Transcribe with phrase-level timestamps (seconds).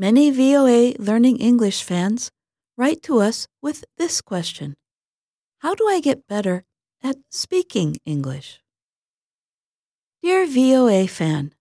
[0.00, 2.30] Many VOA Learning English fans
[2.74, 4.74] write to us with this question
[5.58, 6.64] How do I get better
[7.02, 8.62] at speaking English?
[10.22, 11.52] Dear VOA fan,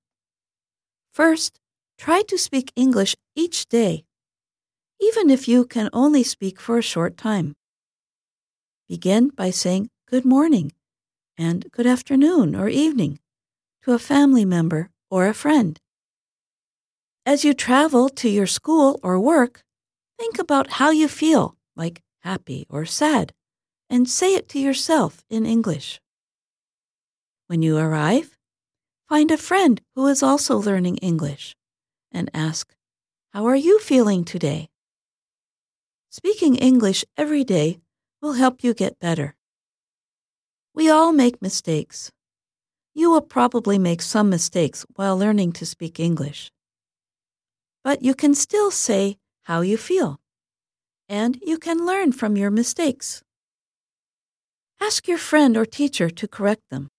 [1.12, 1.60] first,
[1.98, 4.06] try to speak English each day,
[5.02, 7.58] even if you can only speak for a short time.
[8.88, 10.72] Begin by saying good morning
[11.38, 13.20] and good afternoon or evening
[13.84, 15.78] to a family member or a friend.
[17.30, 19.62] As you travel to your school or work,
[20.18, 23.34] think about how you feel, like happy or sad,
[23.88, 26.02] and say it to yourself in English.
[27.46, 28.36] When you arrive,
[29.08, 31.56] find a friend who is also learning English
[32.12, 32.74] and ask,
[33.32, 34.70] How are you feeling today?
[36.10, 37.78] Speaking English every day
[38.24, 39.36] will help you get better.
[40.74, 42.12] We all make mistakes.
[42.96, 46.52] You will probably make some mistakes while learning to speak English
[47.84, 50.20] but you can still say how you feel,
[51.08, 53.24] and you can learn from your mistakes.
[54.82, 56.90] Ask your friend or teacher to correct them.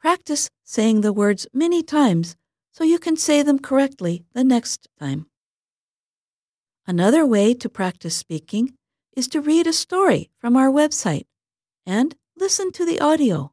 [0.00, 2.36] Practice saying the words many times
[2.72, 5.26] so you can say them correctly the next time.
[6.86, 8.74] Another way to practice speaking
[9.16, 11.24] is to read a story from our website
[11.86, 13.52] and listen to the audio.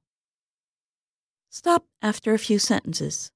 [1.50, 3.32] Stop after a few sentences.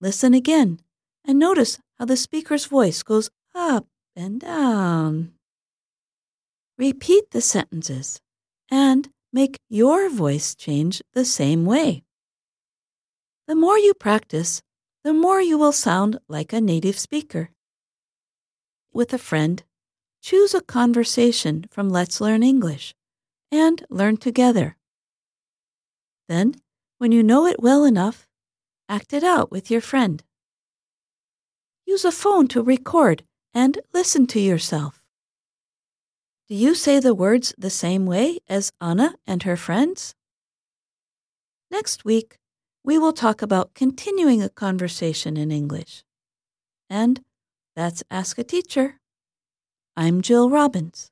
[0.00, 0.78] Listen again
[1.26, 5.32] and notice how the speaker's voice goes up and down.
[6.78, 8.20] Repeat the sentences
[8.70, 12.04] and make your voice change the same way.
[13.46, 14.62] The more you practice,
[15.04, 17.50] the more you will sound like a native speaker.
[18.92, 19.62] With a friend,
[20.20, 22.94] choose a conversation from Let's Learn English
[23.52, 24.76] and learn together.
[26.28, 26.56] Then,
[26.98, 28.26] when you know it well enough,
[28.88, 30.22] act it out with your friend.
[31.86, 33.22] Use a phone to record
[33.54, 35.06] and listen to yourself.
[36.48, 40.14] Do you say the words the same way as Anna and her friends?
[41.70, 42.38] Next week,
[42.84, 46.04] we will talk about continuing a conversation in English.
[46.90, 47.22] And
[47.76, 49.00] that's Ask a Teacher.
[49.96, 51.10] I'm Jill Robbins.